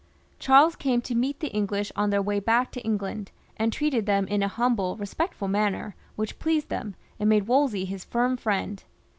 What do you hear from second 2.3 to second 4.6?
back to England, and treated them in a